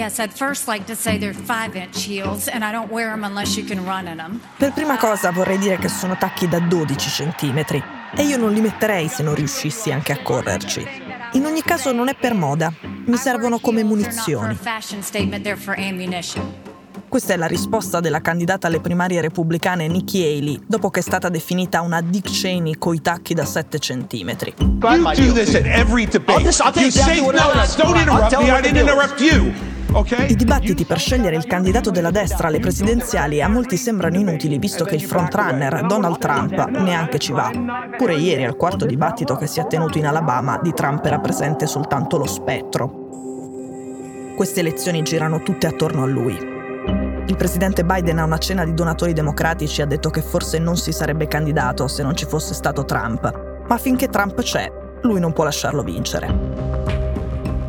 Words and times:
Yes, 0.00 0.18
I'd 0.18 0.32
first 0.32 0.66
like 0.66 0.86
to 0.86 0.94
say 0.94 1.18
they're 1.18 1.34
5-inch 1.34 2.06
heels 2.06 2.48
and 2.48 2.64
I 2.64 2.72
don't 2.72 2.90
wear 2.90 3.10
them 3.10 3.22
unless 3.22 3.54
you 3.58 3.66
can 3.66 3.84
run 3.84 4.08
in 4.08 4.16
them. 4.16 4.40
Per 4.56 4.72
prima 4.72 4.96
cosa 4.96 5.30
vorrei 5.30 5.58
dire 5.58 5.76
che 5.76 5.88
sono 5.90 6.16
tacchi 6.16 6.48
da 6.48 6.58
12 6.58 7.10
centimetri 7.10 7.84
e 8.16 8.22
io 8.22 8.38
non 8.38 8.50
li 8.54 8.62
metterei 8.62 9.08
se 9.08 9.22
non 9.22 9.34
riuscissi 9.34 9.92
anche 9.92 10.12
a 10.12 10.22
correrci. 10.22 10.86
In 11.32 11.44
ogni 11.44 11.60
caso 11.60 11.92
non 11.92 12.08
è 12.08 12.14
per 12.18 12.32
moda, 12.32 12.72
mi 12.80 13.18
servono 13.18 13.58
come 13.58 13.82
munizioni. 13.82 14.56
Questa 17.06 17.34
è 17.34 17.36
la 17.36 17.46
risposta 17.46 18.00
della 18.00 18.22
candidata 18.22 18.68
alle 18.68 18.80
primarie 18.80 19.20
repubblicane 19.20 19.86
Nikki 19.86 20.22
Haley, 20.22 20.60
dopo 20.66 20.88
che 20.88 21.00
è 21.00 21.02
stata 21.02 21.28
definita 21.28 21.82
una 21.82 22.00
Dick 22.00 22.30
Cheney 22.30 22.78
coi 22.78 23.02
tacchi 23.02 23.34
da 23.34 23.44
7 23.44 23.78
centimetri. 23.78 24.54
I 24.58 24.98
dibattiti 30.36 30.84
per 30.84 30.98
scegliere 30.98 31.34
il 31.36 31.46
candidato 31.46 31.90
della 31.90 32.10
destra 32.10 32.46
alle 32.46 32.60
presidenziali 32.60 33.42
a 33.42 33.48
molti 33.48 33.76
sembrano 33.76 34.16
inutili 34.16 34.58
visto 34.58 34.84
che 34.84 34.94
il 34.94 35.02
frontrunner 35.02 35.84
Donald 35.86 36.18
Trump 36.18 36.68
neanche 36.68 37.18
ci 37.18 37.32
va. 37.32 37.50
Pure 37.96 38.14
ieri 38.14 38.44
al 38.44 38.56
quarto 38.56 38.86
dibattito 38.86 39.34
che 39.34 39.46
si 39.46 39.58
è 39.58 39.66
tenuto 39.66 39.98
in 39.98 40.06
Alabama 40.06 40.58
di 40.62 40.72
Trump 40.72 41.04
era 41.04 41.18
presente 41.18 41.66
soltanto 41.66 42.18
lo 42.18 42.26
spettro. 42.26 43.08
Queste 44.36 44.60
elezioni 44.60 45.02
girano 45.02 45.42
tutte 45.42 45.66
attorno 45.66 46.04
a 46.04 46.06
lui. 46.06 46.36
Il 47.26 47.36
presidente 47.36 47.84
Biden 47.84 48.18
a 48.18 48.24
una 48.24 48.38
cena 48.38 48.64
di 48.64 48.74
donatori 48.74 49.12
democratici 49.12 49.82
ha 49.82 49.86
detto 49.86 50.10
che 50.10 50.22
forse 50.22 50.58
non 50.58 50.76
si 50.76 50.92
sarebbe 50.92 51.26
candidato 51.26 51.88
se 51.88 52.02
non 52.02 52.16
ci 52.16 52.26
fosse 52.26 52.54
stato 52.54 52.84
Trump, 52.84 53.64
ma 53.66 53.76
finché 53.76 54.08
Trump 54.08 54.40
c'è, 54.40 54.70
lui 55.02 55.20
non 55.20 55.32
può 55.32 55.44
lasciarlo 55.44 55.82
vincere. 55.82 56.79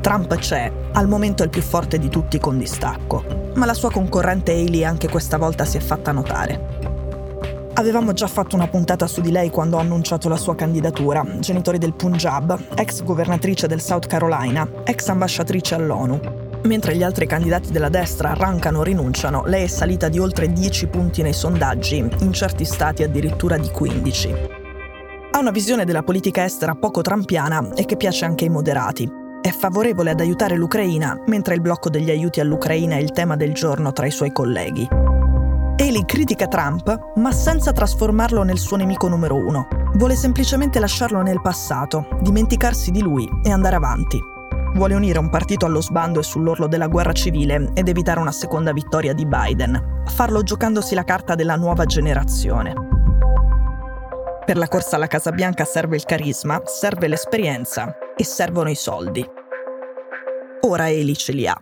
Trump 0.01 0.35
c'è, 0.35 0.71
al 0.93 1.07
momento 1.07 1.43
è 1.43 1.45
il 1.45 1.51
più 1.51 1.61
forte 1.61 1.99
di 1.99 2.09
tutti 2.09 2.39
con 2.39 2.57
distacco, 2.57 3.23
ma 3.53 3.67
la 3.67 3.75
sua 3.75 3.91
concorrente 3.91 4.51
Haley 4.51 4.83
anche 4.83 5.07
questa 5.07 5.37
volta 5.37 5.63
si 5.63 5.77
è 5.77 5.79
fatta 5.79 6.11
notare. 6.11 7.69
Avevamo 7.73 8.11
già 8.11 8.25
fatto 8.25 8.55
una 8.55 8.67
puntata 8.67 9.05
su 9.05 9.21
di 9.21 9.31
lei 9.31 9.51
quando 9.51 9.77
ha 9.77 9.81
annunciato 9.81 10.27
la 10.27 10.37
sua 10.37 10.55
candidatura, 10.55 11.23
genitori 11.37 11.77
del 11.77 11.93
Punjab, 11.93 12.73
ex 12.75 13.03
governatrice 13.03 13.67
del 13.67 13.79
South 13.79 14.07
Carolina, 14.07 14.67
ex 14.83 15.07
ambasciatrice 15.07 15.75
all'ONU. 15.75 16.19
Mentre 16.63 16.95
gli 16.95 17.03
altri 17.03 17.27
candidati 17.27 17.71
della 17.71 17.89
destra 17.89 18.31
arrancano 18.31 18.79
o 18.79 18.83
rinunciano, 18.83 19.43
lei 19.45 19.65
è 19.65 19.67
salita 19.67 20.09
di 20.09 20.17
oltre 20.17 20.51
10 20.51 20.87
punti 20.87 21.21
nei 21.21 21.33
sondaggi, 21.33 21.97
in 21.97 22.33
certi 22.33 22.65
stati 22.65 23.03
addirittura 23.03 23.57
di 23.57 23.69
15. 23.69 24.35
Ha 25.31 25.39
una 25.39 25.51
visione 25.51 25.85
della 25.85 26.03
politica 26.03 26.43
estera 26.43 26.73
poco 26.73 27.01
trampiana 27.01 27.73
e 27.75 27.85
che 27.85 27.97
piace 27.97 28.25
anche 28.25 28.45
ai 28.45 28.49
moderati. 28.49 29.20
È 29.41 29.49
favorevole 29.49 30.11
ad 30.11 30.19
aiutare 30.19 30.55
l'Ucraina, 30.55 31.19
mentre 31.25 31.55
il 31.55 31.61
blocco 31.61 31.89
degli 31.89 32.11
aiuti 32.11 32.39
all'Ucraina 32.39 32.97
è 32.97 32.99
il 32.99 33.11
tema 33.11 33.35
del 33.35 33.53
giorno 33.53 33.91
tra 33.91 34.05
i 34.05 34.11
suoi 34.11 34.31
colleghi. 34.31 34.87
Haley 34.91 36.05
critica 36.05 36.45
Trump, 36.45 37.13
ma 37.15 37.31
senza 37.31 37.71
trasformarlo 37.71 38.43
nel 38.43 38.59
suo 38.59 38.77
nemico 38.77 39.07
numero 39.07 39.35
uno. 39.35 39.67
Vuole 39.95 40.15
semplicemente 40.15 40.79
lasciarlo 40.79 41.23
nel 41.23 41.41
passato, 41.41 42.07
dimenticarsi 42.21 42.91
di 42.91 43.01
lui 43.01 43.27
e 43.43 43.49
andare 43.49 43.77
avanti. 43.77 44.19
Vuole 44.75 44.93
unire 44.93 45.17
un 45.17 45.31
partito 45.31 45.65
allo 45.65 45.81
sbando 45.81 46.19
e 46.19 46.23
sull'orlo 46.23 46.67
della 46.67 46.87
guerra 46.87 47.11
civile 47.11 47.71
ed 47.73 47.87
evitare 47.87 48.19
una 48.19 48.31
seconda 48.31 48.71
vittoria 48.71 49.13
di 49.13 49.25
Biden, 49.25 50.03
farlo 50.05 50.43
giocandosi 50.43 50.93
la 50.93 51.03
carta 51.03 51.33
della 51.33 51.55
nuova 51.55 51.85
generazione. 51.85 52.75
Per 54.45 54.57
la 54.57 54.67
corsa 54.67 54.97
alla 54.97 55.07
Casa 55.07 55.31
Bianca 55.31 55.65
serve 55.65 55.95
il 55.95 56.05
carisma, 56.05 56.61
serve 56.65 57.07
l'esperienza 57.07 57.95
e 58.21 58.23
servono 58.23 58.69
i 58.69 58.75
soldi. 58.75 59.27
Ora 60.61 60.89
Eli 60.89 61.17
ce 61.17 61.31
li 61.31 61.47
ha. 61.47 61.59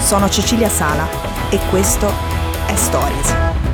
Sono 0.00 0.28
Cecilia 0.28 0.68
Sala 0.68 1.06
e 1.50 1.60
questo 1.70 2.08
è 2.66 2.74
Stories. 2.74 3.67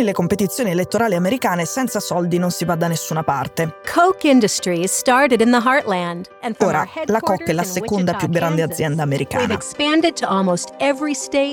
Nelle 0.00 0.12
competizioni 0.12 0.70
elettorali 0.70 1.14
americane 1.14 1.66
senza 1.66 2.00
soldi 2.00 2.38
non 2.38 2.50
si 2.50 2.64
va 2.64 2.74
da 2.74 2.88
nessuna 2.88 3.22
parte. 3.22 3.80
Coke 3.94 4.30
Industries 4.30 4.90
started 4.90 5.42
in 5.42 5.50
the 5.50 5.60
heartland 5.62 6.26
and 6.40 6.56
Ora, 6.60 6.88
la 7.04 7.20
Coke 7.20 7.44
è 7.44 7.52
la 7.52 7.64
seconda 7.64 8.14
più 8.14 8.30
grande 8.30 8.62
azienda 8.62 9.02
americana. 9.02 9.58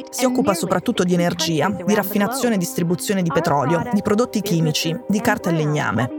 Si 0.10 0.24
occupa 0.24 0.54
soprattutto 0.54 1.04
di 1.04 1.14
energia, 1.14 1.70
di 1.70 1.94
raffinazione 1.94 2.56
e 2.56 2.58
distribuzione 2.58 3.22
di 3.22 3.30
petrolio, 3.34 3.84
di 3.92 4.02
prodotti 4.02 4.42
chimici, 4.42 4.98
di 5.10 5.20
carta 5.20 5.50
e 5.50 5.54
legname. 5.54 6.17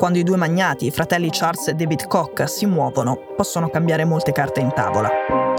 Quando 0.00 0.16
i 0.16 0.22
due 0.22 0.38
magnati, 0.38 0.86
i 0.86 0.90
fratelli 0.90 1.28
Charles 1.30 1.68
e 1.68 1.74
David 1.74 2.06
Koch, 2.06 2.48
si 2.48 2.64
muovono, 2.64 3.18
possono 3.36 3.68
cambiare 3.68 4.06
molte 4.06 4.32
carte 4.32 4.60
in 4.60 4.72
tavola. 4.72 5.10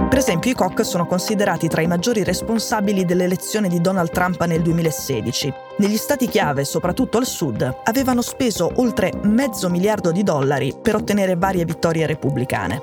Per 0.09 0.17
esempio, 0.17 0.49
i 0.49 0.55
Koch 0.55 0.83
sono 0.83 1.05
considerati 1.05 1.67
tra 1.67 1.83
i 1.83 1.87
maggiori 1.87 2.23
responsabili 2.23 3.05
dell'elezione 3.05 3.67
di 3.67 3.79
Donald 3.79 4.09
Trump 4.09 4.43
nel 4.45 4.63
2016. 4.63 5.53
Negli 5.77 5.95
stati 5.95 6.27
chiave, 6.27 6.65
soprattutto 6.65 7.19
al 7.19 7.27
sud, 7.27 7.81
avevano 7.83 8.23
speso 8.23 8.71
oltre 8.77 9.11
mezzo 9.21 9.69
miliardo 9.69 10.11
di 10.11 10.23
dollari 10.23 10.73
per 10.81 10.95
ottenere 10.95 11.35
varie 11.35 11.63
vittorie 11.63 12.07
repubblicane. 12.07 12.81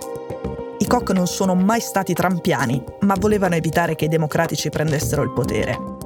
I 0.78 0.86
Koch 0.86 1.10
non 1.10 1.26
sono 1.26 1.56
mai 1.56 1.80
stati 1.80 2.14
trampiani, 2.14 2.80
ma 3.00 3.16
volevano 3.19 3.56
evitare 3.56 3.96
che 3.96 4.04
i 4.04 4.08
democratici 4.08 4.69
prendessero 4.69 5.22
il 5.22 5.32
potere. 5.32 5.97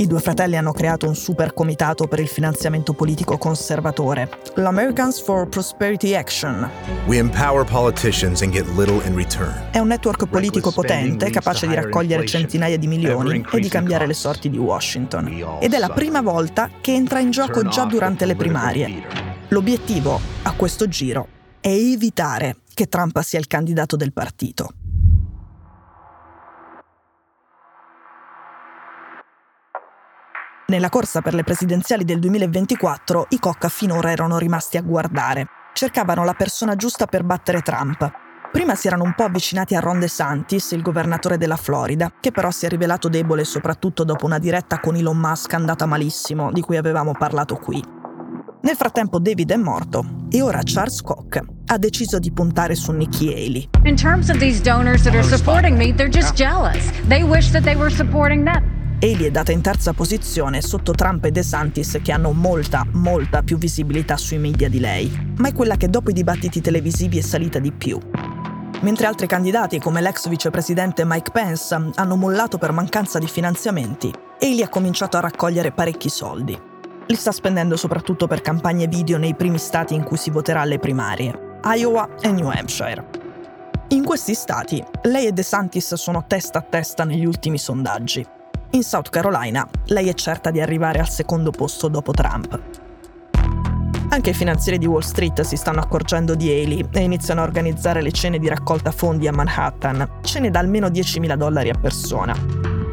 I 0.00 0.06
due 0.06 0.20
fratelli 0.20 0.56
hanno 0.56 0.72
creato 0.72 1.06
un 1.06 1.14
super 1.14 1.52
comitato 1.52 2.06
per 2.06 2.20
il 2.20 2.26
finanziamento 2.26 2.94
politico 2.94 3.36
conservatore, 3.36 4.30
l'Americans 4.54 5.20
for 5.20 5.46
Prosperity 5.46 6.14
Action. 6.14 6.66
We 7.04 7.18
empower 7.18 7.66
politicians 7.66 8.40
and 8.40 8.50
get 8.50 8.66
little 8.78 9.06
in 9.06 9.14
return. 9.14 9.52
È 9.70 9.78
un 9.78 9.88
network 9.88 10.26
politico 10.26 10.72
potente, 10.72 11.28
capace 11.28 11.66
di 11.66 11.74
raccogliere 11.74 12.24
centinaia 12.24 12.78
di 12.78 12.86
milioni 12.86 13.44
e 13.52 13.60
di 13.60 13.68
cambiare 13.68 14.06
le 14.06 14.14
sorti 14.14 14.48
di 14.48 14.56
Washington. 14.56 15.58
Ed 15.60 15.74
è 15.74 15.78
la 15.78 15.90
prima 15.90 16.22
volta 16.22 16.70
che 16.80 16.94
entra 16.94 17.18
in 17.18 17.30
gioco 17.30 17.68
già 17.68 17.84
durante 17.84 18.24
le 18.24 18.36
primarie. 18.36 19.02
L'obiettivo, 19.48 20.18
a 20.44 20.52
questo 20.52 20.88
giro, 20.88 21.28
è 21.60 21.68
evitare 21.68 22.56
che 22.72 22.86
Trump 22.86 23.20
sia 23.20 23.38
il 23.38 23.46
candidato 23.46 23.96
del 23.96 24.14
partito. 24.14 24.70
Nella 30.70 30.88
corsa 30.88 31.20
per 31.20 31.34
le 31.34 31.42
presidenziali 31.42 32.04
del 32.04 32.20
2024 32.20 33.26
i 33.30 33.40
Cocca 33.40 33.68
finora 33.68 34.12
erano 34.12 34.38
rimasti 34.38 34.76
a 34.76 34.82
guardare. 34.82 35.46
Cercavano 35.74 36.22
la 36.22 36.34
persona 36.34 36.76
giusta 36.76 37.06
per 37.06 37.24
battere 37.24 37.60
Trump. 37.60 38.08
Prima 38.52 38.76
si 38.76 38.86
erano 38.86 39.02
un 39.02 39.14
po' 39.16 39.24
avvicinati 39.24 39.74
a 39.74 39.80
Ron 39.80 39.98
DeSantis, 39.98 40.70
il 40.70 40.82
governatore 40.82 41.38
della 41.38 41.56
Florida, 41.56 42.12
che 42.20 42.30
però 42.30 42.52
si 42.52 42.66
è 42.66 42.68
rivelato 42.68 43.08
debole 43.08 43.42
soprattutto 43.42 44.04
dopo 44.04 44.26
una 44.26 44.38
diretta 44.38 44.78
con 44.78 44.94
Elon 44.94 45.18
Musk 45.18 45.54
andata 45.54 45.86
malissimo, 45.86 46.52
di 46.52 46.60
cui 46.60 46.76
avevamo 46.76 47.14
parlato 47.18 47.56
qui. 47.56 47.82
Nel 48.62 48.76
frattempo 48.76 49.18
David 49.18 49.50
è 49.50 49.56
morto 49.56 50.04
e 50.30 50.40
ora 50.40 50.60
Charles 50.62 51.02
Koch 51.02 51.40
ha 51.66 51.78
deciso 51.78 52.20
di 52.20 52.30
puntare 52.30 52.76
su 52.76 52.92
Nikki 52.92 53.26
Haley. 53.26 53.70
In 53.86 53.96
terms 53.96 54.28
of 54.28 54.36
these 54.36 54.62
donors 54.62 55.02
that 55.02 55.14
are 55.14 55.24
supporting 55.24 55.76
me, 55.76 55.92
they're 55.92 56.08
just 56.08 56.36
jealous. 56.36 56.92
They 57.08 57.24
wish 57.24 57.50
that 57.50 57.64
they 57.64 57.74
were 57.74 57.90
supporting 57.90 58.44
them. 58.44 58.79
Haley 59.02 59.24
è 59.24 59.30
data 59.30 59.50
in 59.50 59.62
terza 59.62 59.94
posizione 59.94 60.60
sotto 60.60 60.92
Trump 60.92 61.24
e 61.24 61.30
DeSantis 61.30 62.00
che 62.02 62.12
hanno 62.12 62.32
molta, 62.32 62.84
molta 62.92 63.42
più 63.42 63.56
visibilità 63.56 64.18
sui 64.18 64.36
media 64.36 64.68
di 64.68 64.78
lei, 64.78 65.32
ma 65.38 65.48
è 65.48 65.54
quella 65.54 65.78
che 65.78 65.88
dopo 65.88 66.10
i 66.10 66.12
dibattiti 66.12 66.60
televisivi 66.60 67.16
è 67.16 67.22
salita 67.22 67.58
di 67.58 67.72
più. 67.72 67.98
Mentre 68.82 69.06
altri 69.06 69.26
candidati 69.26 69.78
come 69.78 70.02
l'ex 70.02 70.28
vicepresidente 70.28 71.06
Mike 71.06 71.30
Pence 71.30 71.74
hanno 71.94 72.16
mollato 72.16 72.58
per 72.58 72.72
mancanza 72.72 73.18
di 73.18 73.26
finanziamenti, 73.26 74.12
Haley 74.38 74.60
ha 74.60 74.68
cominciato 74.68 75.16
a 75.16 75.20
raccogliere 75.20 75.72
parecchi 75.72 76.10
soldi. 76.10 76.60
Li 77.06 77.14
sta 77.14 77.32
spendendo 77.32 77.78
soprattutto 77.78 78.26
per 78.26 78.42
campagne 78.42 78.86
video 78.86 79.16
nei 79.16 79.34
primi 79.34 79.56
stati 79.56 79.94
in 79.94 80.02
cui 80.02 80.18
si 80.18 80.28
voterà 80.28 80.60
alle 80.60 80.78
primarie, 80.78 81.58
Iowa 81.64 82.16
e 82.20 82.30
New 82.32 82.50
Hampshire. 82.50 83.02
In 83.88 84.04
questi 84.04 84.34
stati, 84.34 84.84
lei 85.04 85.26
e 85.26 85.32
DeSantis 85.32 85.94
sono 85.94 86.26
testa 86.26 86.58
a 86.58 86.66
testa 86.68 87.04
negli 87.04 87.24
ultimi 87.24 87.56
sondaggi, 87.56 88.24
in 88.72 88.82
South 88.82 89.08
Carolina 89.08 89.66
lei 89.86 90.08
è 90.08 90.14
certa 90.14 90.50
di 90.50 90.60
arrivare 90.60 91.00
al 91.00 91.08
secondo 91.08 91.50
posto 91.50 91.88
dopo 91.88 92.12
Trump. 92.12 92.60
Anche 94.10 94.30
i 94.30 94.34
finanzieri 94.34 94.78
di 94.78 94.86
Wall 94.86 95.00
Street 95.00 95.40
si 95.42 95.56
stanno 95.56 95.80
accorgendo 95.80 96.34
di 96.34 96.48
Haley 96.48 96.86
e 96.92 97.00
iniziano 97.00 97.40
a 97.40 97.44
organizzare 97.44 98.02
le 98.02 98.10
cene 98.10 98.38
di 98.38 98.48
raccolta 98.48 98.90
fondi 98.90 99.28
a 99.28 99.32
Manhattan, 99.32 100.18
cene 100.22 100.50
da 100.50 100.58
almeno 100.58 100.88
10.000 100.88 101.34
dollari 101.34 101.70
a 101.70 101.78
persona. 101.80 102.34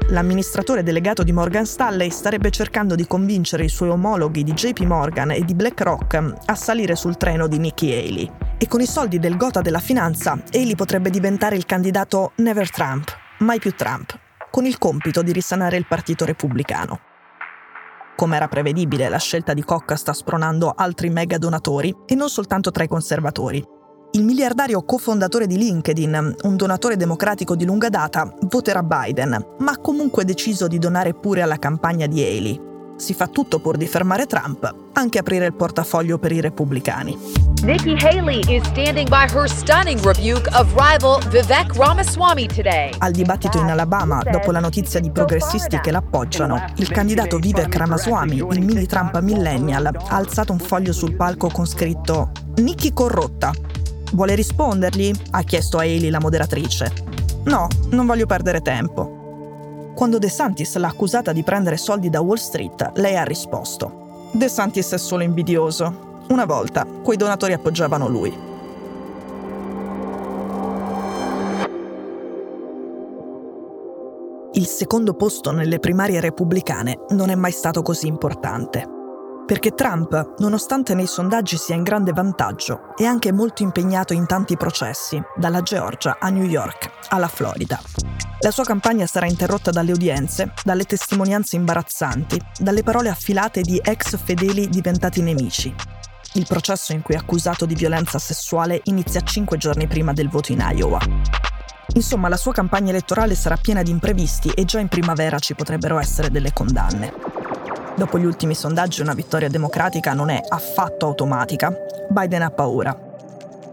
L'amministratore 0.10 0.84
delegato 0.84 1.24
di 1.24 1.34
Morgan 1.34 1.66
Stanley 1.66 2.12
starebbe 2.12 2.50
cercando 2.50 2.96
di 2.96 3.06
convincere 3.06 3.66
i 3.66 3.70
suoi 3.70 3.90
omologhi 3.90 4.44
di 4.44 4.54
JP 4.54 4.80
Morgan 4.82 5.32
e 5.32 5.44
di 5.44 5.54
BlackRock 5.54 6.34
a 6.46 6.56
salire 6.56 6.96
sul 6.96 7.18
treno 7.18 7.48
di 7.48 7.58
Nikki 7.58 7.92
Haley 7.92 8.32
E 8.58 8.68
con 8.68 8.80
i 8.80 8.86
soldi 8.86 9.20
del 9.20 9.36
gota 9.36 9.62
della 9.62 9.80
finanza, 9.80 10.40
Haley 10.54 10.76
potrebbe 10.76 11.10
diventare 11.10 11.56
il 11.56 11.66
candidato 11.66 12.32
Never 12.36 12.70
Trump, 12.70 13.12
mai 13.40 13.60
più 13.60 13.76
Trump, 13.76 14.18
con 14.50 14.66
il 14.66 14.78
compito 14.78 15.22
di 15.22 15.32
risanare 15.32 15.78
il 15.78 15.86
Partito 15.88 16.26
Repubblicano. 16.26 17.00
Come 18.16 18.36
era 18.36 18.48
prevedibile, 18.48 19.10
la 19.10 19.20
scelta 19.20 19.54
di 19.54 19.64
Cocca 19.64 19.96
sta 19.96 20.14
spronando 20.14 20.74
altri 20.76 21.10
mega 21.10 21.38
donatori 21.38 21.96
e 22.06 22.16
non 22.16 22.30
soltanto 22.30 22.72
tra 22.72 22.84
i 22.84 22.88
conservatori. 22.88 23.64
Il 24.12 24.24
miliardario 24.24 24.84
cofondatore 24.84 25.46
di 25.46 25.58
LinkedIn, 25.58 26.36
un 26.42 26.56
donatore 26.56 26.98
democratico 26.98 27.56
di 27.56 27.66
lunga 27.66 27.90
data, 27.90 28.34
voterà 28.42 28.82
Biden, 28.82 29.56
ma 29.60 29.72
ha 29.72 29.78
comunque 29.78 30.26
deciso 30.26 30.68
di 30.68 30.80
donare 30.80 31.14
pure 31.14 31.42
alla 31.42 31.60
campagna 31.60 32.08
di 32.08 32.24
Haley, 32.24 32.68
si 32.98 33.14
fa 33.14 33.28
tutto 33.28 33.60
pur 33.60 33.78
di 33.78 33.86
fermare 33.88 34.26
Trump, 34.26 34.74
anche 34.94 35.20
aprire 35.20 35.46
il 35.46 35.54
portafoglio 35.54 36.18
per 36.18 36.32
i 36.32 36.42
repubblicani. 36.42 37.37
Nikki 37.68 37.98
Haley 37.98 38.46
is 38.48 38.64
standing 38.68 39.10
by 39.10 39.28
her 39.30 39.46
stunning 39.46 40.02
rebuke 40.02 40.48
of 40.56 40.74
rival 40.74 41.20
Vivek 41.30 41.76
Ramaswamy 41.76 42.48
today. 42.48 42.94
Al 43.00 43.12
dibattito 43.12 43.60
in 43.60 43.70
Alabama, 43.70 44.24
dopo 44.24 44.52
la 44.52 44.62
notizia 44.62 45.02
di 45.02 45.12
progressisti 45.12 45.78
che 45.82 45.92
l'appoggiano, 45.92 46.64
il 46.78 46.90
candidato 46.90 47.40
Vivek 47.40 47.76
Ramaswamy, 47.76 48.38
il 48.38 48.62
mini 48.62 48.86
Trump 48.86 49.20
millennial, 49.20 49.86
ha 49.88 50.16
alzato 50.16 50.54
un 50.54 50.60
foglio 50.60 50.94
sul 50.94 51.18
palco 51.18 51.50
con 51.50 51.66
scritto 51.66 52.32
Nikki 52.56 52.94
corrotta. 52.94 53.52
Vuole 54.14 54.34
rispondergli? 54.36 55.12
ha 55.32 55.44
chiesto 55.44 55.78
a 55.78 55.82
Haley 55.82 56.10
la 56.10 56.22
moderatrice. 56.22 56.90
No, 57.44 57.68
non 57.90 58.06
voglio 58.06 58.28
perdere 58.28 58.62
tempo. 58.62 59.92
Quando 59.94 60.20
De 60.20 60.30
Santis 60.30 60.74
l'ha 60.78 60.88
accusata 60.88 61.34
di 61.34 61.44
prendere 61.44 61.76
soldi 61.76 62.10
da 62.10 62.22
Wall 62.22 62.38
Street, 62.38 62.92
lei 62.96 63.18
ha 63.18 63.26
risposto: 63.26 64.30
De 64.32 64.48
Santis 64.48 64.90
è 64.92 64.98
solo 64.98 65.24
invidioso. 65.24 66.07
Una 66.30 66.46
volta 66.46 66.86
quei 66.86 67.18
donatori 67.18 67.54
appoggiavano 67.54 68.08
lui. 68.08 68.46
Il 74.54 74.66
secondo 74.66 75.14
posto 75.14 75.52
nelle 75.52 75.80
primarie 75.80 76.20
repubblicane 76.20 77.06
non 77.10 77.30
è 77.30 77.36
mai 77.36 77.52
stato 77.52 77.82
così 77.82 78.08
importante 78.08 78.96
perché 79.48 79.72
Trump, 79.72 80.34
nonostante 80.40 80.94
nei 80.94 81.08
sondaggi 81.08 81.56
sia 81.56 81.74
in 81.74 81.84
grande 81.84 82.12
vantaggio, 82.12 82.94
è 82.98 83.06
anche 83.06 83.32
molto 83.32 83.64
impegnato 83.64 84.12
in 84.12 84.26
tanti 84.26 84.58
processi, 84.58 85.24
dalla 85.38 85.62
Georgia 85.62 86.18
a 86.20 86.28
New 86.28 86.44
York 86.44 86.92
alla 87.08 87.30
Florida. 87.30 87.80
La 88.42 88.52
sua 88.52 88.66
campagna 88.66 89.06
sarà 89.06 89.26
interrotta 89.26 89.72
dalle 89.72 89.94
udienze, 89.94 90.52
dalle 90.66 90.84
testimonianze 90.84 91.56
imbarazzanti, 91.56 92.38
dalle 92.60 92.84
parole 92.84 93.08
affilate 93.08 93.62
di 93.62 93.80
ex 93.82 94.18
fedeli 94.18 94.68
diventati 94.68 95.22
nemici. 95.22 95.74
Il 96.38 96.46
processo 96.48 96.94
in 96.94 97.02
cui 97.02 97.16
è 97.16 97.18
accusato 97.18 97.66
di 97.66 97.74
violenza 97.74 98.20
sessuale 98.20 98.82
inizia 98.84 99.22
cinque 99.22 99.58
giorni 99.58 99.88
prima 99.88 100.14
del 100.14 100.30
voto 100.30 100.52
in 100.52 100.64
Iowa. 100.72 101.00
Insomma, 101.96 102.30
la 102.30 102.38
sua 102.38 102.54
campagna 102.54 102.92
elettorale 102.92 103.34
sarà 103.34 103.58
piena 103.58 103.82
di 103.82 103.90
imprevisti 103.90 104.50
e 104.50 104.64
già 104.64 104.80
in 104.80 104.88
primavera 104.88 105.40
ci 105.40 105.56
potrebbero 105.56 105.98
essere 105.98 106.30
delle 106.30 106.54
condanne. 106.54 107.12
Dopo 107.96 108.20
gli 108.20 108.26
ultimi 108.26 108.54
sondaggi 108.54 109.02
una 109.02 109.16
vittoria 109.16 109.50
democratica 109.50 110.14
non 110.14 110.30
è 110.30 110.40
affatto 110.48 111.08
automatica. 111.08 111.76
Biden 112.08 112.44
ha 112.44 112.52
paura. 112.52 112.96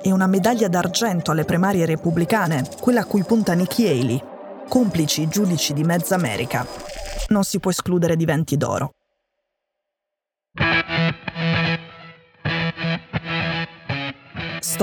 E 0.00 0.10
una 0.10 0.26
medaglia 0.26 0.68
d'argento 0.68 1.32
alle 1.32 1.44
primarie 1.44 1.84
repubblicane, 1.84 2.66
quella 2.80 3.00
a 3.00 3.04
cui 3.04 3.24
punta 3.24 3.52
Nikki 3.52 3.86
Haley, 3.86 4.22
complici 4.68 5.20
i 5.20 5.28
giudici 5.28 5.74
di 5.74 5.84
mezza 5.84 6.14
America, 6.14 6.66
non 7.28 7.44
si 7.44 7.60
può 7.60 7.70
escludere 7.70 8.16
diventi 8.16 8.56
d'oro. 8.56 8.92